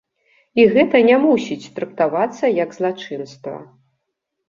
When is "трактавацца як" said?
1.77-2.69